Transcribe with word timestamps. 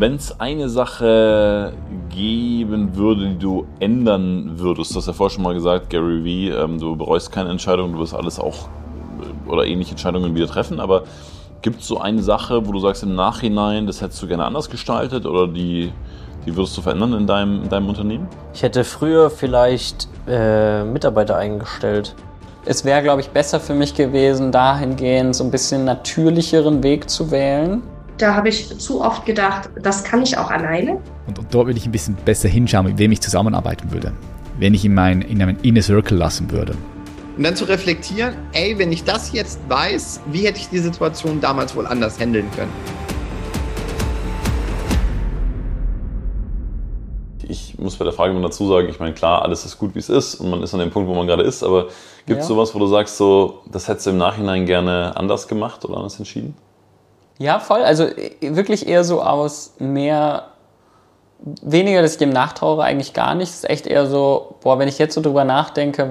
Wenn 0.00 0.14
es 0.14 0.40
eine 0.40 0.70
Sache 0.70 1.74
geben 2.08 2.96
würde, 2.96 3.28
die 3.28 3.38
du 3.38 3.66
ändern 3.80 4.52
würdest, 4.54 4.92
du 4.92 4.96
hast 4.96 5.08
ja 5.08 5.12
vorher 5.12 5.34
schon 5.34 5.42
mal 5.42 5.52
gesagt, 5.52 5.90
Gary 5.90 6.24
Vee, 6.24 6.48
ähm, 6.48 6.78
du 6.78 6.96
bereust 6.96 7.30
keine 7.30 7.50
Entscheidung, 7.50 7.92
du 7.92 7.98
wirst 7.98 8.14
alles 8.14 8.40
auch 8.40 8.70
äh, 9.20 9.50
oder 9.50 9.66
ähnliche 9.66 9.90
Entscheidungen 9.90 10.34
wieder 10.34 10.46
treffen, 10.46 10.80
aber 10.80 11.02
gibt 11.60 11.82
es 11.82 11.86
so 11.86 12.00
eine 12.00 12.22
Sache, 12.22 12.66
wo 12.66 12.72
du 12.72 12.78
sagst 12.78 13.02
im 13.02 13.14
Nachhinein, 13.14 13.86
das 13.86 14.00
hättest 14.00 14.22
du 14.22 14.26
gerne 14.26 14.46
anders 14.46 14.70
gestaltet 14.70 15.26
oder 15.26 15.46
die, 15.46 15.92
die 16.46 16.56
würdest 16.56 16.78
du 16.78 16.80
verändern 16.80 17.12
in 17.12 17.26
deinem, 17.26 17.64
in 17.64 17.68
deinem 17.68 17.90
Unternehmen? 17.90 18.26
Ich 18.54 18.62
hätte 18.62 18.84
früher 18.84 19.28
vielleicht 19.28 20.08
äh, 20.26 20.82
Mitarbeiter 20.82 21.36
eingestellt. 21.36 22.14
Es 22.64 22.86
wäre, 22.86 23.02
glaube 23.02 23.20
ich, 23.20 23.28
besser 23.28 23.60
für 23.60 23.74
mich 23.74 23.92
gewesen, 23.92 24.50
dahingehend 24.50 25.36
so 25.36 25.44
ein 25.44 25.50
bisschen 25.50 25.84
natürlicheren 25.84 26.82
Weg 26.82 27.10
zu 27.10 27.30
wählen 27.30 27.82
da 28.20 28.34
habe 28.34 28.50
ich 28.50 28.78
zu 28.78 29.00
oft 29.00 29.24
gedacht, 29.24 29.70
das 29.82 30.04
kann 30.04 30.22
ich 30.22 30.36
auch 30.36 30.50
alleine. 30.50 31.00
Und, 31.26 31.38
und 31.38 31.54
dort 31.54 31.66
würde 31.66 31.78
ich 31.78 31.86
ein 31.86 31.92
bisschen 31.92 32.16
besser 32.16 32.48
hinschauen, 32.48 32.86
mit 32.86 32.98
wem 32.98 33.12
ich 33.12 33.20
zusammenarbeiten 33.20 33.90
würde. 33.90 34.12
Wenn 34.58 34.74
ich 34.74 34.84
in, 34.84 34.92
mein, 34.92 35.22
in 35.22 35.38
meinen 35.38 35.58
Inner 35.62 35.80
Circle 35.80 36.18
lassen 36.18 36.50
würde. 36.50 36.74
Und 37.36 37.44
dann 37.44 37.56
zu 37.56 37.64
reflektieren, 37.64 38.34
ey, 38.52 38.76
wenn 38.78 38.92
ich 38.92 39.04
das 39.04 39.32
jetzt 39.32 39.58
weiß, 39.68 40.20
wie 40.26 40.46
hätte 40.46 40.58
ich 40.58 40.68
die 40.68 40.80
Situation 40.80 41.40
damals 41.40 41.74
wohl 41.74 41.86
anders 41.86 42.20
handeln 42.20 42.46
können? 42.54 42.72
Ich 47.48 47.78
muss 47.78 47.96
bei 47.96 48.04
der 48.04 48.12
Frage 48.12 48.32
immer 48.32 48.42
dazu 48.42 48.68
sagen, 48.68 48.88
ich 48.90 49.00
meine, 49.00 49.14
klar, 49.14 49.42
alles 49.42 49.64
ist 49.64 49.78
gut, 49.78 49.94
wie 49.94 49.98
es 49.98 50.10
ist 50.10 50.34
und 50.34 50.50
man 50.50 50.62
ist 50.62 50.74
an 50.74 50.80
dem 50.80 50.90
Punkt, 50.90 51.08
wo 51.08 51.14
man 51.14 51.26
gerade 51.26 51.42
ist, 51.42 51.62
aber 51.62 51.88
gibt 52.26 52.40
es 52.40 52.48
ja. 52.48 52.54
sowas, 52.54 52.74
wo 52.74 52.78
du 52.78 52.86
sagst, 52.86 53.16
so, 53.16 53.62
das 53.72 53.88
hättest 53.88 54.06
du 54.06 54.10
im 54.10 54.18
Nachhinein 54.18 54.66
gerne 54.66 55.16
anders 55.16 55.48
gemacht 55.48 55.84
oder 55.84 55.96
anders 55.96 56.18
entschieden? 56.18 56.54
Ja, 57.40 57.58
voll. 57.58 57.82
Also 57.82 58.06
wirklich 58.42 58.86
eher 58.86 59.02
so 59.02 59.22
aus 59.22 59.72
mehr, 59.78 60.48
weniger, 61.62 62.02
dass 62.02 62.12
ich 62.12 62.18
dem 62.18 62.28
nachtraue, 62.28 62.84
eigentlich 62.84 63.14
gar 63.14 63.34
nicht. 63.34 63.48
Es 63.48 63.56
ist 63.56 63.70
echt 63.70 63.86
eher 63.86 64.06
so, 64.06 64.56
boah, 64.60 64.78
wenn 64.78 64.88
ich 64.88 64.98
jetzt 64.98 65.14
so 65.14 65.22
drüber 65.22 65.46
nachdenke, 65.46 66.10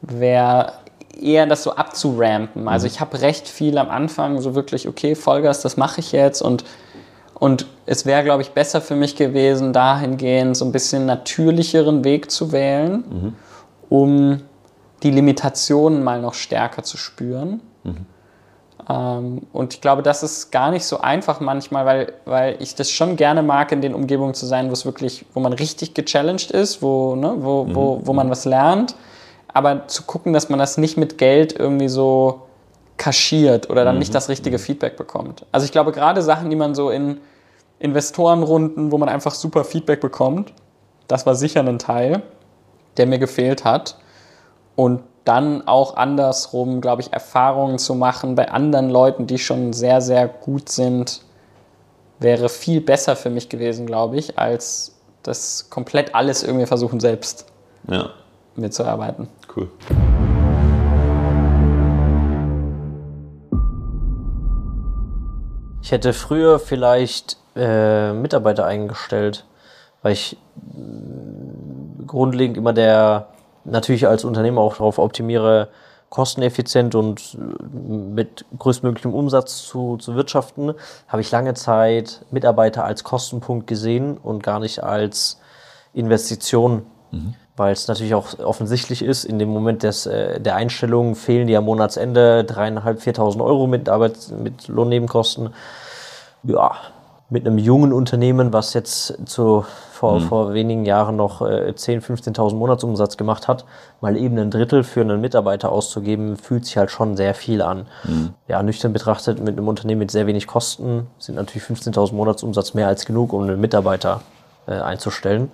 wäre 0.00 0.72
eher 1.20 1.46
das 1.46 1.62
so 1.62 1.74
abzurampen. 1.74 2.68
Also 2.68 2.86
mhm. 2.86 2.92
ich 2.92 3.00
habe 3.00 3.20
recht 3.20 3.48
viel 3.48 3.76
am 3.76 3.90
Anfang 3.90 4.40
so 4.40 4.54
wirklich, 4.54 4.88
okay, 4.88 5.14
Vollgas, 5.14 5.60
das 5.60 5.76
mache 5.76 6.00
ich 6.00 6.12
jetzt 6.12 6.40
und 6.40 6.64
und 7.34 7.66
es 7.86 8.04
wäre, 8.04 8.24
glaube 8.24 8.42
ich, 8.42 8.50
besser 8.50 8.80
für 8.80 8.96
mich 8.96 9.14
gewesen, 9.14 9.72
dahingehend 9.72 10.56
so 10.56 10.64
ein 10.64 10.72
bisschen 10.72 11.06
natürlicheren 11.06 12.02
Weg 12.02 12.32
zu 12.32 12.50
wählen, 12.50 13.04
mhm. 13.08 13.36
um 13.88 14.42
die 15.04 15.12
Limitationen 15.12 16.02
mal 16.02 16.20
noch 16.20 16.34
stärker 16.34 16.82
zu 16.82 16.96
spüren. 16.96 17.60
Mhm. 17.84 18.06
Ähm, 18.88 19.42
und 19.52 19.74
ich 19.74 19.80
glaube, 19.80 20.02
das 20.02 20.22
ist 20.22 20.50
gar 20.50 20.70
nicht 20.70 20.84
so 20.84 21.00
einfach 21.00 21.40
manchmal, 21.40 21.86
weil, 21.86 22.12
weil 22.24 22.56
ich 22.60 22.74
das 22.74 22.90
schon 22.90 23.16
gerne 23.16 23.42
mag, 23.42 23.70
in 23.72 23.80
den 23.80 23.94
Umgebungen 23.94 24.34
zu 24.34 24.46
sein, 24.46 24.68
wo 24.68 24.72
es 24.72 24.84
wirklich, 24.84 25.24
wo 25.34 25.40
man 25.40 25.52
richtig 25.52 25.94
gechallenged 25.94 26.50
ist, 26.50 26.82
wo, 26.82 27.14
ne, 27.14 27.34
wo, 27.38 27.64
mhm. 27.64 27.74
wo, 27.74 28.00
wo 28.04 28.12
man 28.12 28.30
was 28.30 28.44
lernt. 28.44 28.94
Aber 29.52 29.88
zu 29.88 30.04
gucken, 30.04 30.32
dass 30.32 30.48
man 30.48 30.58
das 30.58 30.78
nicht 30.78 30.96
mit 30.96 31.18
Geld 31.18 31.58
irgendwie 31.58 31.88
so 31.88 32.42
kaschiert 32.96 33.70
oder 33.70 33.84
dann 33.84 33.96
mhm. 33.96 34.00
nicht 34.00 34.14
das 34.14 34.28
richtige 34.28 34.58
mhm. 34.58 34.62
Feedback 34.62 34.96
bekommt. 34.96 35.44
Also 35.52 35.64
ich 35.64 35.72
glaube, 35.72 35.92
gerade 35.92 36.22
Sachen, 36.22 36.50
die 36.50 36.56
man 36.56 36.74
so 36.74 36.90
in 36.90 37.18
Investorenrunden, 37.78 38.90
wo 38.90 38.98
man 38.98 39.08
einfach 39.08 39.34
super 39.34 39.64
Feedback 39.64 40.00
bekommt, 40.00 40.52
das 41.06 41.26
war 41.26 41.34
sicher 41.34 41.60
ein 41.60 41.78
Teil, 41.78 42.22
der 42.96 43.06
mir 43.06 43.18
gefehlt 43.18 43.64
hat. 43.64 43.96
Und 44.78 45.02
dann 45.24 45.66
auch 45.66 45.96
andersrum, 45.96 46.80
glaube 46.80 47.02
ich, 47.02 47.12
Erfahrungen 47.12 47.80
zu 47.80 47.96
machen 47.96 48.36
bei 48.36 48.48
anderen 48.48 48.90
Leuten, 48.90 49.26
die 49.26 49.38
schon 49.38 49.72
sehr, 49.72 50.00
sehr 50.00 50.28
gut 50.28 50.68
sind, 50.68 51.22
wäre 52.20 52.48
viel 52.48 52.80
besser 52.80 53.16
für 53.16 53.28
mich 53.28 53.48
gewesen, 53.48 53.86
glaube 53.86 54.18
ich, 54.18 54.38
als 54.38 54.94
das 55.24 55.68
komplett 55.68 56.14
alles 56.14 56.44
irgendwie 56.44 56.66
versuchen, 56.66 57.00
selbst 57.00 57.46
ja. 57.90 58.10
mitzuarbeiten. 58.54 59.26
Cool. 59.56 59.68
Ich 65.82 65.90
hätte 65.90 66.12
früher 66.12 66.60
vielleicht 66.60 67.36
äh, 67.56 68.12
Mitarbeiter 68.12 68.64
eingestellt, 68.64 69.44
weil 70.02 70.12
ich 70.12 70.36
grundlegend 72.06 72.56
immer 72.56 72.72
der 72.72 73.26
natürlich 73.70 74.06
als 74.06 74.24
Unternehmer 74.24 74.60
auch 74.60 74.76
darauf 74.76 74.98
optimiere, 74.98 75.68
kosteneffizient 76.10 76.94
und 76.94 77.36
mit 77.38 78.44
größtmöglichem 78.58 79.12
Umsatz 79.12 79.66
zu, 79.66 79.98
zu 79.98 80.14
wirtschaften, 80.14 80.74
habe 81.06 81.20
ich 81.20 81.30
lange 81.30 81.54
Zeit 81.54 82.24
Mitarbeiter 82.30 82.84
als 82.84 83.04
Kostenpunkt 83.04 83.66
gesehen 83.66 84.16
und 84.16 84.42
gar 84.42 84.58
nicht 84.58 84.82
als 84.82 85.38
Investition. 85.92 86.86
Mhm. 87.10 87.34
Weil 87.56 87.72
es 87.72 87.88
natürlich 87.88 88.14
auch 88.14 88.38
offensichtlich 88.38 89.02
ist, 89.02 89.24
in 89.24 89.38
dem 89.38 89.48
Moment 89.48 89.82
des, 89.82 90.06
äh, 90.06 90.40
der 90.40 90.54
Einstellung 90.54 91.16
fehlen 91.16 91.48
dir 91.48 91.58
am 91.58 91.64
Monatsende 91.64 92.44
dreieinhalb, 92.44 93.02
viertausend 93.02 93.42
Euro 93.42 93.66
mit 93.66 93.88
Arbeit, 93.88 94.16
mit 94.42 94.68
Lohnnebenkosten. 94.68 95.50
Ja, 96.44 96.76
mit 97.30 97.46
einem 97.46 97.58
jungen 97.58 97.92
Unternehmen, 97.92 98.52
was 98.52 98.72
jetzt 98.72 99.18
zu, 99.26 99.64
vor, 99.92 100.20
mhm. 100.20 100.28
vor 100.28 100.54
wenigen 100.54 100.86
Jahren 100.86 101.16
noch 101.16 101.42
äh, 101.42 101.70
10.000, 101.70 102.32
15.000 102.32 102.54
Monatsumsatz 102.54 103.18
gemacht 103.18 103.48
hat, 103.48 103.66
mal 104.00 104.16
eben 104.16 104.38
ein 104.38 104.50
Drittel 104.50 104.82
für 104.82 105.02
einen 105.02 105.20
Mitarbeiter 105.20 105.70
auszugeben, 105.70 106.36
fühlt 106.36 106.64
sich 106.64 106.78
halt 106.78 106.90
schon 106.90 107.16
sehr 107.16 107.34
viel 107.34 107.60
an. 107.60 107.86
Mhm. 108.04 108.30
Ja, 108.46 108.62
nüchtern 108.62 108.94
betrachtet, 108.94 109.40
mit 109.40 109.58
einem 109.58 109.68
Unternehmen 109.68 109.98
mit 109.98 110.10
sehr 110.10 110.26
wenig 110.26 110.46
Kosten 110.46 111.06
sind 111.18 111.34
natürlich 111.34 111.64
15.000 111.64 112.14
Monatsumsatz 112.14 112.72
mehr 112.72 112.88
als 112.88 113.04
genug, 113.04 113.34
um 113.34 113.42
einen 113.42 113.60
Mitarbeiter 113.60 114.22
äh, 114.66 114.72
einzustellen. 114.72 115.50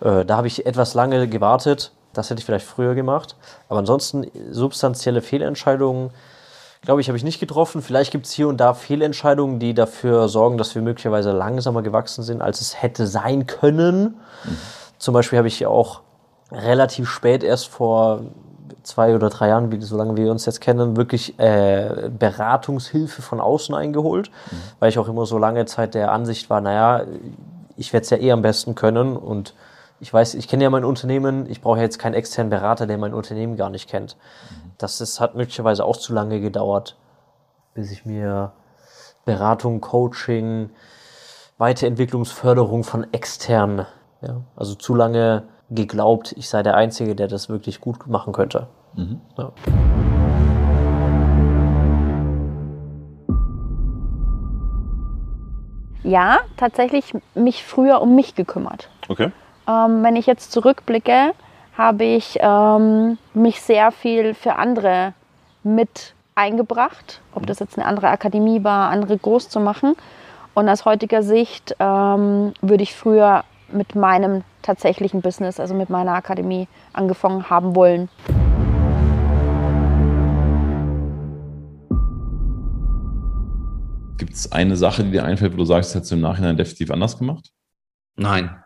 Äh, 0.00 0.26
da 0.26 0.36
habe 0.36 0.48
ich 0.48 0.66
etwas 0.66 0.92
lange 0.92 1.28
gewartet. 1.28 1.92
Das 2.12 2.28
hätte 2.28 2.40
ich 2.40 2.44
vielleicht 2.44 2.66
früher 2.66 2.94
gemacht. 2.94 3.36
Aber 3.68 3.78
ansonsten 3.78 4.26
substanzielle 4.50 5.22
Fehlentscheidungen 5.22 6.10
glaube 6.86 7.00
ich, 7.00 7.08
habe 7.08 7.18
ich 7.18 7.24
nicht 7.24 7.40
getroffen. 7.40 7.82
Vielleicht 7.82 8.12
gibt 8.12 8.26
es 8.26 8.32
hier 8.32 8.48
und 8.48 8.58
da 8.58 8.72
Fehlentscheidungen, 8.72 9.58
die 9.58 9.74
dafür 9.74 10.28
sorgen, 10.28 10.56
dass 10.56 10.74
wir 10.74 10.82
möglicherweise 10.82 11.32
langsamer 11.32 11.82
gewachsen 11.82 12.22
sind, 12.22 12.40
als 12.40 12.60
es 12.60 12.80
hätte 12.80 13.06
sein 13.06 13.46
können. 13.46 14.16
Mhm. 14.44 14.58
Zum 14.98 15.12
Beispiel 15.12 15.36
habe 15.36 15.48
ich 15.48 15.66
auch 15.66 16.00
relativ 16.52 17.08
spät 17.08 17.42
erst 17.42 17.66
vor 17.66 18.22
zwei 18.84 19.16
oder 19.16 19.30
drei 19.30 19.48
Jahren, 19.48 19.72
wie 19.72 19.82
solange 19.82 20.16
wir 20.16 20.30
uns 20.30 20.46
jetzt 20.46 20.60
kennen, 20.60 20.96
wirklich 20.96 21.36
äh, 21.40 22.08
Beratungshilfe 22.16 23.20
von 23.20 23.40
außen 23.40 23.74
eingeholt, 23.74 24.30
mhm. 24.50 24.56
weil 24.78 24.88
ich 24.88 24.98
auch 25.00 25.08
immer 25.08 25.26
so 25.26 25.38
lange 25.38 25.66
Zeit 25.66 25.94
der 25.94 26.12
Ansicht 26.12 26.48
war, 26.50 26.60
naja, 26.60 27.04
ich 27.76 27.92
werde 27.92 28.04
es 28.04 28.10
ja 28.10 28.16
eh 28.18 28.30
am 28.30 28.42
besten 28.42 28.76
können 28.76 29.16
und 29.16 29.54
ich 29.98 30.12
weiß, 30.12 30.34
ich 30.34 30.48
kenne 30.48 30.64
ja 30.64 30.70
mein 30.70 30.84
Unternehmen, 30.84 31.48
ich 31.48 31.60
brauche 31.60 31.80
jetzt 31.80 31.98
keinen 31.98 32.14
externen 32.14 32.50
Berater, 32.50 32.86
der 32.86 32.98
mein 32.98 33.14
Unternehmen 33.14 33.56
gar 33.56 33.70
nicht 33.70 33.88
kennt. 33.88 34.16
Mhm. 34.50 34.72
Das 34.78 35.00
ist, 35.00 35.20
hat 35.20 35.34
möglicherweise 35.34 35.84
auch 35.84 35.96
zu 35.96 36.12
lange 36.12 36.40
gedauert, 36.40 36.96
bis 37.74 37.90
ich 37.90 38.04
mir 38.04 38.52
Beratung, 39.24 39.80
Coaching, 39.80 40.70
Weiterentwicklungsförderung 41.58 42.84
von 42.84 43.12
externen, 43.12 43.86
ja, 44.20 44.42
also 44.54 44.74
zu 44.74 44.94
lange 44.94 45.44
geglaubt, 45.70 46.32
ich 46.36 46.48
sei 46.48 46.62
der 46.62 46.76
Einzige, 46.76 47.16
der 47.16 47.28
das 47.28 47.48
wirklich 47.48 47.80
gut 47.80 48.06
machen 48.06 48.32
könnte. 48.32 48.68
Mhm. 48.94 49.20
Ja. 49.38 49.52
Ja, 56.02 56.38
tatsächlich 56.56 57.14
mich 57.34 57.64
früher 57.64 58.00
um 58.00 58.14
mich 58.14 58.36
gekümmert. 58.36 58.90
Okay. 59.08 59.32
Ähm, 59.68 60.02
wenn 60.02 60.16
ich 60.16 60.26
jetzt 60.26 60.52
zurückblicke, 60.52 61.32
habe 61.76 62.04
ich 62.04 62.38
ähm, 62.40 63.18
mich 63.34 63.60
sehr 63.60 63.90
viel 63.90 64.34
für 64.34 64.56
andere 64.56 65.12
mit 65.62 66.14
eingebracht, 66.34 67.20
ob 67.34 67.46
das 67.46 67.58
jetzt 67.58 67.78
eine 67.78 67.86
andere 67.86 68.08
Akademie 68.08 68.62
war, 68.62 68.90
andere 68.90 69.18
groß 69.18 69.48
zu 69.48 69.58
machen. 69.60 69.94
Und 70.54 70.68
aus 70.68 70.84
heutiger 70.84 71.22
Sicht 71.22 71.74
ähm, 71.80 72.54
würde 72.62 72.82
ich 72.82 72.94
früher 72.94 73.44
mit 73.72 73.94
meinem 73.94 74.42
tatsächlichen 74.62 75.20
Business, 75.20 75.58
also 75.60 75.74
mit 75.74 75.90
meiner 75.90 76.12
Akademie, 76.12 76.68
angefangen 76.92 77.50
haben 77.50 77.74
wollen. 77.74 78.08
Gibt 84.16 84.32
es 84.32 84.50
eine 84.52 84.76
Sache, 84.76 85.04
die 85.04 85.10
dir 85.10 85.24
einfällt, 85.24 85.52
wo 85.52 85.58
du 85.58 85.64
sagst, 85.64 85.94
hättest 85.94 86.12
du 86.12 86.14
im 86.14 86.22
Nachhinein 86.22 86.56
definitiv 86.56 86.90
anders 86.90 87.18
gemacht? 87.18 87.50
Nein. 88.16 88.62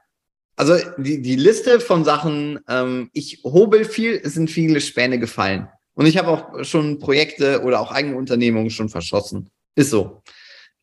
Also 0.60 0.74
die, 0.98 1.22
die 1.22 1.36
Liste 1.36 1.80
von 1.80 2.04
Sachen, 2.04 2.60
ähm, 2.68 3.08
ich 3.14 3.40
hobel 3.44 3.86
viel, 3.86 4.20
es 4.22 4.34
sind 4.34 4.50
viele 4.50 4.82
Späne 4.82 5.18
gefallen. 5.18 5.68
Und 5.94 6.04
ich 6.04 6.18
habe 6.18 6.28
auch 6.28 6.64
schon 6.64 6.98
Projekte 6.98 7.62
oder 7.62 7.80
auch 7.80 7.90
eigene 7.90 8.18
Unternehmungen 8.18 8.68
schon 8.68 8.90
verschossen. 8.90 9.48
Ist 9.74 9.88
so. 9.88 10.22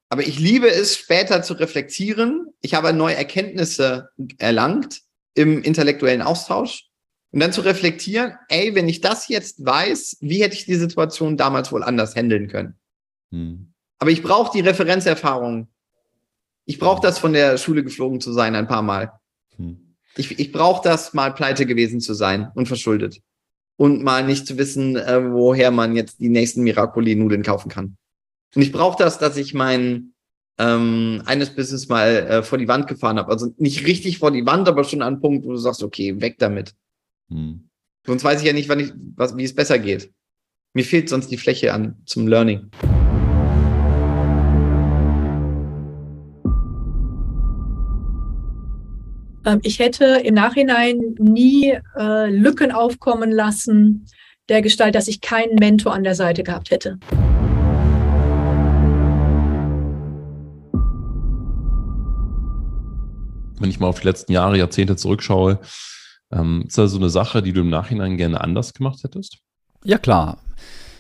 Aber 0.10 0.26
ich 0.26 0.40
liebe 0.40 0.68
es, 0.68 0.98
später 0.98 1.44
zu 1.44 1.54
reflektieren. 1.54 2.48
Ich 2.62 2.74
habe 2.74 2.92
neue 2.92 3.14
Erkenntnisse 3.14 4.10
erlangt 4.40 5.02
im 5.36 5.62
intellektuellen 5.62 6.24
Austausch. 6.24 6.88
Und 7.32 7.40
dann 7.40 7.54
zu 7.54 7.62
reflektieren, 7.62 8.34
ey, 8.50 8.74
wenn 8.74 8.90
ich 8.90 9.02
das 9.02 9.28
jetzt 9.28 9.64
weiß, 9.64 10.18
wie 10.22 10.42
hätte 10.42 10.56
ich 10.56 10.66
die 10.66 10.74
Situation 10.74 11.38
damals 11.38 11.72
wohl 11.72 11.84
anders 11.84 12.16
handeln 12.16 12.48
können? 12.48 12.80
Hm. 13.32 13.74
Aber 14.00 14.10
ich 14.10 14.24
brauche 14.24 14.52
die 14.58 14.68
Referenzerfahrung 14.68 15.68
Ich 16.66 16.80
brauche 16.80 17.02
das, 17.04 17.20
von 17.20 17.34
der 17.34 17.60
Schule 17.60 17.84
geflogen 17.84 18.22
zu 18.22 18.34
sein, 18.34 18.56
ein 18.56 18.68
paar 18.68 18.82
Mal. 18.82 19.12
Hm. 19.58 19.96
Ich, 20.16 20.40
ich 20.40 20.52
brauche 20.52 20.82
das, 20.84 21.14
mal 21.14 21.34
pleite 21.34 21.66
gewesen 21.66 22.00
zu 22.00 22.14
sein 22.14 22.52
und 22.56 22.68
verschuldet. 22.68 23.22
Und 23.76 24.04
mal 24.04 24.26
nicht 24.26 24.48
zu 24.48 24.58
wissen, 24.58 24.96
äh, 24.96 25.32
woher 25.32 25.70
man 25.70 25.96
jetzt 25.96 26.20
die 26.20 26.30
nächsten 26.30 26.64
Miracoli-Nudeln 26.64 27.44
kaufen 27.44 27.70
kann. 27.70 27.98
Und 28.56 28.62
ich 28.62 28.72
brauche 28.72 28.98
das, 28.98 29.20
dass 29.20 29.38
ich 29.38 29.54
mein 29.54 30.14
ähm, 30.58 31.22
eines 31.26 31.56
Business 31.56 31.88
mal 31.88 32.10
äh, 32.10 32.44
vor 32.44 32.58
die 32.58 32.68
Wand 32.68 32.88
gefahren 32.88 33.20
habe. 33.20 33.32
Also 33.32 33.54
nicht 33.58 33.86
richtig 33.86 34.18
vor 34.18 34.32
die 34.32 34.46
Wand, 34.46 34.68
aber 34.68 34.84
schon 34.84 35.02
an 35.02 35.14
einem 35.14 35.22
Punkt, 35.22 35.46
wo 35.46 35.52
du 35.52 35.58
sagst, 35.58 35.84
okay, 35.84 36.20
weg 36.20 36.38
damit. 36.40 36.74
Hm. 37.30 37.70
Sonst 38.06 38.24
weiß 38.24 38.42
ich 38.42 38.48
ja 38.48 38.54
nicht, 38.54 38.70
wann 38.70 38.80
ich, 38.80 38.94
was, 39.16 39.38
wie 39.38 39.44
es 39.44 39.54
besser 39.54 39.78
geht. 39.80 40.12
Mir 40.74 40.86
fehlt 40.86 41.10
sonst 41.10 41.30
die 41.30 41.38
Fläche 41.38 41.74
an 41.74 42.02
zum 42.06 42.28
Learning. 42.28 42.72
Ich 49.62 49.80
hätte 49.80 50.22
im 50.26 50.34
Nachhinein 50.34 51.16
nie 51.20 51.78
äh, 51.98 52.30
Lücken 52.30 52.74
aufkommen 52.74 53.32
lassen, 53.32 54.06
der 54.50 54.62
Gestalt, 54.62 54.94
dass 54.94 55.08
ich 55.08 55.22
keinen 55.22 55.56
Mentor 55.56 55.94
an 55.94 56.04
der 56.04 56.16
Seite 56.16 56.44
gehabt 56.44 56.70
hätte. 56.70 56.98
Wenn 63.60 63.70
ich 63.70 63.80
mal 63.80 63.88
auf 63.88 64.02
die 64.02 64.08
letzten 64.08 64.34
Jahre, 64.34 64.58
Jahrzehnte 64.58 64.98
zurückschaue, 64.98 65.60
ähm, 66.32 66.66
ist 66.68 66.78
da 66.78 66.88
so 66.88 66.98
eine 66.98 67.10
Sache, 67.10 67.42
die 67.42 67.54
du 67.54 67.62
im 67.62 67.70
Nachhinein 67.70 68.18
gerne 68.18 68.42
anders 68.42 68.74
gemacht 68.74 69.02
hättest? 69.04 69.38
Ja, 69.86 69.98
klar. 69.98 70.40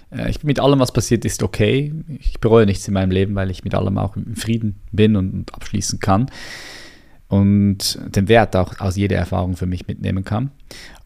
Äh, 0.09 0.29
Ich 0.29 0.39
bin 0.39 0.47
mit 0.47 0.61
allem, 0.61 0.79
was 0.79 0.93
passiert 0.93 1.25
ist, 1.25 1.43
okay. 1.43 1.93
Ich 2.19 2.39
bereue 2.39 2.65
nichts 2.65 2.87
in 2.87 2.93
meinem 2.93 3.11
Leben, 3.11 3.35
weil 3.35 3.51
ich 3.51 3.65
mit 3.65 3.75
allem 3.75 3.97
auch 3.97 4.15
im 4.15 4.37
Frieden 4.37 4.81
bin 4.93 5.17
und 5.17 5.53
abschließen 5.53 5.99
kann. 5.99 6.31
Und 7.29 7.99
den 8.15 8.29
Wert 8.29 8.55
auch 8.55 8.79
aus 8.79 8.95
jeder 8.95 9.17
Erfahrung 9.17 9.57
für 9.57 9.65
mich 9.65 9.87
mitnehmen 9.87 10.23
kann. 10.23 10.51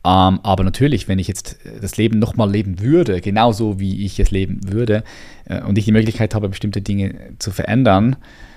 Ähm, 0.03 0.39
aber 0.43 0.63
natürlich, 0.63 1.07
wenn 1.07 1.19
ich 1.19 1.27
jetzt 1.27 1.57
das 1.81 1.97
Leben 1.97 2.19
nochmal 2.19 2.49
leben 2.51 2.79
würde, 2.79 3.21
genauso 3.21 3.79
wie 3.79 4.05
ich 4.05 4.19
es 4.19 4.31
leben 4.31 4.59
würde, 4.71 5.03
äh, 5.45 5.61
und 5.61 5.77
ich 5.77 5.85
die 5.85 5.91
Möglichkeit 5.91 6.35
habe, 6.35 6.49
bestimmte 6.49 6.81
Dinge 6.81 7.15
zu 7.39 7.51
verändern, 7.51 8.13
äh, 8.13 8.50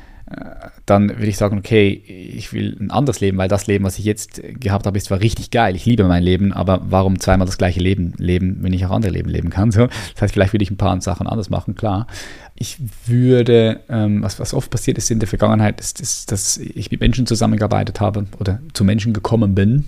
dann 0.87 1.09
würde 1.09 1.27
ich 1.27 1.37
sagen, 1.37 1.59
okay, 1.59 1.89
ich 1.91 2.53
will 2.53 2.77
ein 2.81 2.91
anderes 2.91 3.21
Leben, 3.21 3.39
weil 3.39 3.49
das 3.49 3.67
Leben, 3.67 3.85
was 3.85 3.99
ich 3.99 4.05
jetzt 4.05 4.43
gehabt 4.61 4.87
habe, 4.87 4.99
ist 4.99 5.07
zwar 5.07 5.21
richtig 5.21 5.51
geil, 5.51 5.77
ich 5.77 5.87
liebe 5.87 6.05
mein 6.05 6.23
Leben, 6.23 6.53
aber 6.53 6.83
warum 6.89 7.19
zweimal 7.19 7.47
das 7.47 7.59
gleiche 7.59 7.81
Leben 7.81 8.15
leben, 8.19 8.59
wenn 8.61 8.73
ich 8.73 8.85
auch 8.87 8.91
andere 8.91 9.13
Leben 9.13 9.31
leben 9.31 9.51
kann? 9.51 9.71
So, 9.71 9.87
das 9.87 10.23
heißt, 10.23 10.35
vielleicht 10.35 10.53
würde 10.53 10.63
ich 10.63 10.71
ein 10.71 10.77
paar 10.77 11.01
Sachen 11.01 11.27
anders 11.27 11.51
machen, 11.51 11.75
klar. 11.75 12.07
Ich 12.55 12.79
würde, 13.07 13.81
ähm, 13.89 14.23
was, 14.23 14.39
was 14.39 14.55
oft 14.55 14.71
passiert 14.71 14.99
ist 14.99 15.11
in 15.11 15.19
der 15.19 15.29
Vergangenheit, 15.29 15.81
ist, 15.81 16.01
ist, 16.01 16.31
dass 16.31 16.59
ich 16.59 16.91
mit 16.91 17.01
Menschen 17.01 17.27
zusammengearbeitet 17.27 18.01
habe 18.01 18.27
oder 18.39 18.61
zu 18.75 18.85
Menschen 18.85 19.13
gekommen 19.13 19.55
bin. 19.55 19.85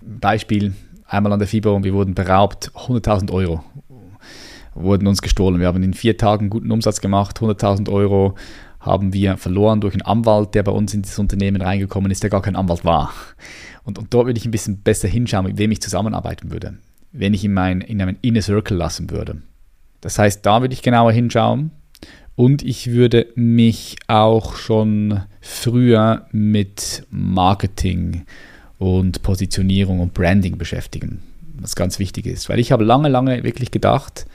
Beispiel, 0.00 0.74
einmal 1.06 1.32
an 1.32 1.38
der 1.38 1.48
FIBO 1.48 1.74
und 1.74 1.84
wir 1.84 1.94
wurden 1.94 2.14
beraubt, 2.14 2.70
100.000 2.74 3.30
Euro 3.32 3.64
wurden 4.74 5.06
uns 5.06 5.22
gestohlen. 5.22 5.60
Wir 5.60 5.66
haben 5.66 5.82
in 5.82 5.94
vier 5.94 6.16
Tagen 6.16 6.50
guten 6.50 6.70
Umsatz 6.70 7.00
gemacht, 7.00 7.38
100.000 7.38 7.90
Euro 7.90 8.36
haben 8.80 9.12
wir 9.12 9.36
verloren 9.36 9.80
durch 9.80 9.94
einen 9.94 10.02
Anwalt, 10.02 10.54
der 10.54 10.62
bei 10.62 10.72
uns 10.72 10.94
in 10.94 11.02
das 11.02 11.18
Unternehmen 11.18 11.60
reingekommen 11.60 12.10
ist, 12.10 12.22
der 12.22 12.30
gar 12.30 12.42
kein 12.42 12.56
Anwalt 12.56 12.84
war. 12.84 13.12
Und, 13.84 13.98
und 13.98 14.12
dort 14.14 14.26
würde 14.26 14.38
ich 14.38 14.44
ein 14.44 14.50
bisschen 14.50 14.82
besser 14.82 15.08
hinschauen, 15.08 15.46
mit 15.46 15.58
wem 15.58 15.70
ich 15.70 15.80
zusammenarbeiten 15.80 16.50
würde, 16.50 16.78
wenn 17.12 17.34
ich 17.34 17.44
in, 17.44 17.52
mein, 17.52 17.80
in 17.80 18.00
einen 18.00 18.18
Inner 18.20 18.42
Circle 18.42 18.76
lassen 18.76 19.10
würde. 19.10 19.42
Das 20.00 20.18
heißt, 20.18 20.46
da 20.46 20.60
würde 20.60 20.74
ich 20.74 20.82
genauer 20.82 21.12
hinschauen 21.12 21.72
und 22.36 22.62
ich 22.62 22.92
würde 22.92 23.26
mich 23.34 23.96
auch 24.06 24.54
schon 24.54 25.22
früher 25.40 26.26
mit 26.30 27.04
Marketing 27.10 28.26
und 28.78 29.22
Positionierung 29.22 29.98
und 29.98 30.14
Branding 30.14 30.56
beschäftigen, 30.56 31.20
was 31.54 31.74
ganz 31.74 31.98
wichtig 31.98 32.26
ist. 32.26 32.48
Weil 32.48 32.60
ich 32.60 32.70
habe 32.70 32.84
lange, 32.84 33.08
lange 33.08 33.42
wirklich 33.42 33.72
gedacht, 33.72 34.26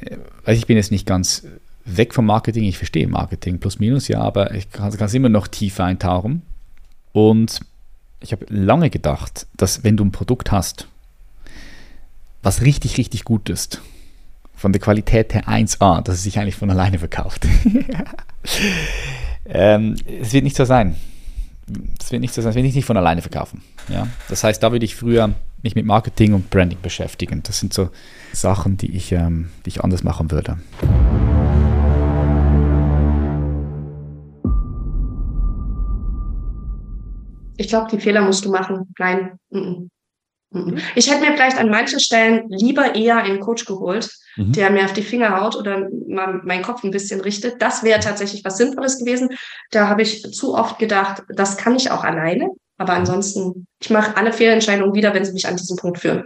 äh, 0.00 0.52
ich 0.52 0.66
bin 0.66 0.76
jetzt 0.76 0.90
nicht 0.90 1.06
ganz 1.06 1.46
weg 1.96 2.14
vom 2.14 2.26
Marketing, 2.26 2.64
ich 2.64 2.78
verstehe 2.78 3.06
Marketing 3.06 3.58
plus 3.58 3.78
minus, 3.78 4.08
ja, 4.08 4.20
aber 4.20 4.54
ich 4.54 4.70
kann 4.70 4.88
es 4.92 5.14
immer 5.14 5.28
noch 5.28 5.48
tiefer 5.48 5.84
eintauchen. 5.84 6.42
Und 7.12 7.60
ich 8.20 8.32
habe 8.32 8.46
lange 8.48 8.90
gedacht, 8.90 9.46
dass 9.56 9.84
wenn 9.84 9.96
du 9.96 10.04
ein 10.04 10.12
Produkt 10.12 10.52
hast, 10.52 10.88
was 12.42 12.62
richtig, 12.62 12.98
richtig 12.98 13.24
gut 13.24 13.48
ist, 13.48 13.80
von 14.54 14.72
der 14.72 14.80
Qualität 14.80 15.34
her 15.34 15.48
1A, 15.48 16.02
dass 16.02 16.16
es 16.16 16.22
sich 16.24 16.38
eigentlich 16.38 16.56
von 16.56 16.70
alleine 16.70 16.98
verkauft. 16.98 17.46
ähm, 19.46 19.96
es 20.20 20.32
wird 20.32 20.44
nicht 20.44 20.56
so 20.56 20.64
sein. 20.64 20.96
Das 21.98 22.10
wird 22.10 22.20
nicht 22.20 22.34
so 22.34 22.42
sein, 22.42 22.50
es 22.50 22.56
wird 22.56 22.74
nicht 22.74 22.84
von 22.84 22.96
alleine 22.96 23.22
verkaufen. 23.22 23.62
Ja? 23.88 24.08
Das 24.28 24.42
heißt, 24.42 24.62
da 24.62 24.72
würde 24.72 24.84
ich 24.84 24.96
früher 24.96 25.34
mich 25.62 25.74
mit 25.74 25.86
Marketing 25.86 26.34
und 26.34 26.50
Branding 26.50 26.78
beschäftigen. 26.82 27.42
Das 27.44 27.60
sind 27.60 27.72
so 27.72 27.90
Sachen, 28.32 28.76
die 28.76 28.96
ich, 28.96 29.12
ähm, 29.12 29.50
die 29.64 29.70
ich 29.70 29.84
anders 29.84 30.02
machen 30.02 30.30
würde. 30.30 30.58
Ich 37.58 37.68
glaube, 37.68 37.90
die 37.90 38.00
Fehler 38.00 38.22
musst 38.22 38.44
du 38.44 38.50
machen. 38.50 38.94
Nein. 38.98 39.38
Mm 39.50 39.58
-mm. 39.58 39.88
Ich 40.94 41.10
hätte 41.10 41.20
mir 41.20 41.34
vielleicht 41.34 41.58
an 41.58 41.68
manchen 41.68 42.00
Stellen 42.00 42.48
lieber 42.48 42.94
eher 42.94 43.18
einen 43.18 43.40
Coach 43.40 43.66
geholt, 43.66 44.10
mhm. 44.36 44.52
der 44.52 44.70
mir 44.70 44.86
auf 44.86 44.94
die 44.94 45.02
Finger 45.02 45.38
haut 45.38 45.56
oder 45.56 45.88
mal 46.08 46.40
meinen 46.42 46.62
Kopf 46.62 46.82
ein 46.84 46.90
bisschen 46.90 47.20
richtet. 47.20 47.60
Das 47.60 47.82
wäre 47.82 48.00
tatsächlich 48.00 48.44
was 48.44 48.56
Sinnvolles 48.56 48.98
gewesen. 48.98 49.28
Da 49.70 49.88
habe 49.88 50.00
ich 50.00 50.22
zu 50.32 50.54
oft 50.54 50.78
gedacht, 50.78 51.22
das 51.28 51.58
kann 51.58 51.76
ich 51.76 51.90
auch 51.90 52.02
alleine. 52.02 52.48
Aber 52.78 52.94
ansonsten, 52.94 53.66
ich 53.80 53.90
mache 53.90 54.16
alle 54.16 54.32
Fehlentscheidungen 54.32 54.94
wieder, 54.94 55.12
wenn 55.12 55.24
sie 55.24 55.32
mich 55.32 55.46
an 55.46 55.56
diesen 55.56 55.76
Punkt 55.76 55.98
führen. 55.98 56.24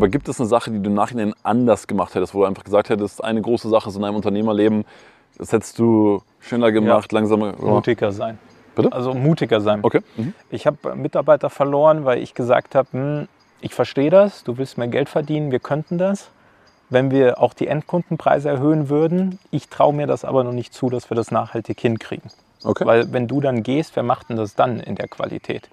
Aber 0.00 0.08
gibt 0.08 0.30
es 0.30 0.40
eine 0.40 0.48
Sache, 0.48 0.70
die 0.70 0.80
du 0.80 0.88
im 0.88 0.94
Nachhinein 0.94 1.34
anders 1.42 1.86
gemacht 1.86 2.14
hättest, 2.14 2.32
wo 2.32 2.38
du 2.38 2.46
einfach 2.46 2.64
gesagt 2.64 2.88
hättest, 2.88 3.22
eine 3.22 3.42
große 3.42 3.68
Sache 3.68 3.90
ist 3.90 3.96
in 3.96 4.02
einem 4.02 4.16
Unternehmerleben, 4.16 4.86
das 5.36 5.52
hättest 5.52 5.78
du 5.78 6.22
schneller 6.38 6.72
gemacht, 6.72 7.12
ja. 7.12 7.18
langsamer 7.18 7.52
gemacht? 7.52 7.62
Mutiger 7.62 8.10
sein. 8.10 8.38
Bitte? 8.74 8.90
Also 8.92 9.12
mutiger 9.12 9.60
sein. 9.60 9.80
Okay. 9.82 10.00
Mhm. 10.16 10.32
Ich 10.48 10.66
habe 10.66 10.96
Mitarbeiter 10.96 11.50
verloren, 11.50 12.06
weil 12.06 12.22
ich 12.22 12.32
gesagt 12.32 12.74
habe, 12.74 12.88
hm, 12.92 13.28
ich 13.60 13.74
verstehe 13.74 14.08
das, 14.08 14.42
du 14.42 14.56
willst 14.56 14.78
mehr 14.78 14.88
Geld 14.88 15.10
verdienen, 15.10 15.52
wir 15.52 15.58
könnten 15.58 15.98
das. 15.98 16.30
Wenn 16.88 17.10
wir 17.10 17.38
auch 17.38 17.52
die 17.52 17.66
Endkundenpreise 17.66 18.48
erhöhen 18.48 18.88
würden, 18.88 19.38
ich 19.50 19.68
traue 19.68 19.92
mir 19.92 20.06
das 20.06 20.24
aber 20.24 20.44
noch 20.44 20.52
nicht 20.52 20.72
zu, 20.72 20.88
dass 20.88 21.10
wir 21.10 21.14
das 21.14 21.30
nachhaltig 21.30 21.78
hinkriegen. 21.78 22.30
Okay. 22.64 22.86
Weil 22.86 23.12
wenn 23.12 23.28
du 23.28 23.42
dann 23.42 23.62
gehst, 23.62 23.96
wer 23.96 24.02
macht 24.02 24.30
denn 24.30 24.38
das 24.38 24.54
dann 24.54 24.80
in 24.80 24.94
der 24.94 25.08
Qualität? 25.08 25.68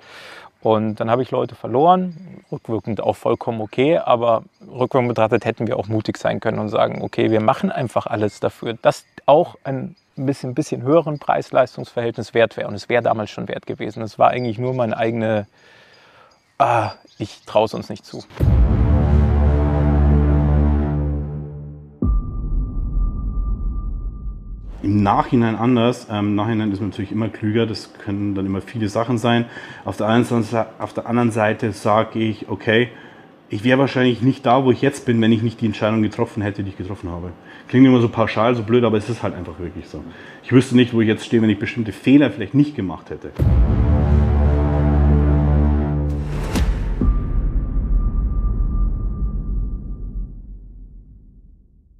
Und 0.61 0.99
dann 0.99 1.09
habe 1.11 1.21
ich 1.21 1.31
Leute 1.31 1.55
verloren, 1.55 2.43
rückwirkend 2.51 3.01
auch 3.01 3.15
vollkommen 3.15 3.61
okay, 3.61 3.97
aber 3.97 4.43
rückwirkend 4.67 5.09
betrachtet 5.09 5.45
hätten 5.45 5.67
wir 5.67 5.77
auch 5.77 5.87
mutig 5.87 6.17
sein 6.17 6.39
können 6.39 6.59
und 6.59 6.69
sagen, 6.69 7.01
okay, 7.01 7.29
wir 7.31 7.41
machen 7.41 7.71
einfach 7.71 8.07
alles 8.07 8.39
dafür, 8.39 8.73
dass 8.73 9.05
auch 9.25 9.55
ein 9.63 9.95
bisschen, 10.15 10.55
bisschen 10.55 10.81
höheren 10.81 11.19
Preis-Leistungs-Verhältnis 11.19 12.33
wert 12.33 12.57
wäre. 12.57 12.67
Und 12.67 12.73
es 12.73 12.89
wäre 12.89 13.03
damals 13.03 13.29
schon 13.29 13.47
wert 13.47 13.65
gewesen. 13.65 14.01
Es 14.01 14.17
war 14.17 14.29
eigentlich 14.29 14.57
nur 14.57 14.73
meine 14.73 14.97
eigene, 14.97 15.47
ah, 16.57 16.91
ich 17.17 17.43
traue 17.45 17.65
es 17.65 17.73
uns 17.73 17.89
nicht 17.89 18.05
zu. 18.05 18.23
Im 24.87 25.03
Nachhinein 25.03 25.55
anders. 25.55 26.07
Ähm, 26.09 26.27
Im 26.27 26.35
Nachhinein 26.35 26.71
ist 26.71 26.79
man 26.79 26.89
natürlich 26.89 27.11
immer 27.11 27.27
klüger, 27.27 27.65
das 27.65 27.93
können 27.93 28.35
dann 28.35 28.45
immer 28.45 28.61
viele 28.61 28.87
Sachen 28.87 29.17
sein. 29.17 29.45
Auf 29.85 29.97
der 29.97 30.07
anderen, 30.07 30.45
auf 30.79 30.93
der 30.93 31.07
anderen 31.07 31.31
Seite 31.31 31.73
sage 31.73 32.19
ich, 32.19 32.49
okay, 32.49 32.89
ich 33.49 33.63
wäre 33.63 33.79
wahrscheinlich 33.79 34.21
nicht 34.21 34.45
da, 34.45 34.63
wo 34.63 34.71
ich 34.71 34.81
jetzt 34.81 35.05
bin, 35.05 35.21
wenn 35.21 35.31
ich 35.31 35.41
nicht 35.41 35.61
die 35.61 35.65
Entscheidung 35.67 36.01
getroffen 36.01 36.41
hätte, 36.41 36.63
die 36.63 36.69
ich 36.69 36.77
getroffen 36.77 37.09
habe. 37.09 37.31
Klingt 37.67 37.85
immer 37.85 38.01
so 38.01 38.09
pauschal, 38.09 38.55
so 38.55 38.63
blöd, 38.63 38.83
aber 38.83 38.97
es 38.97 39.09
ist 39.09 39.23
halt 39.23 39.35
einfach 39.35 39.59
wirklich 39.59 39.87
so. 39.87 40.03
Ich 40.43 40.51
wüsste 40.51 40.75
nicht, 40.75 40.93
wo 40.93 41.01
ich 41.01 41.07
jetzt 41.07 41.25
stehe, 41.25 41.41
wenn 41.41 41.49
ich 41.49 41.59
bestimmte 41.59 41.91
Fehler 41.91 42.31
vielleicht 42.31 42.53
nicht 42.53 42.75
gemacht 42.75 43.09
hätte. 43.09 43.31